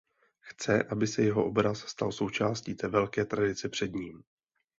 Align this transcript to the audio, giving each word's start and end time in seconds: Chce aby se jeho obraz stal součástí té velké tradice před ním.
Chce 0.39 0.83
aby 0.83 1.07
se 1.07 1.21
jeho 1.21 1.45
obraz 1.45 1.79
stal 1.79 2.11
součástí 2.11 2.75
té 2.75 2.87
velké 2.87 3.25
tradice 3.25 3.69
před 3.69 3.93
ním. 3.93 4.23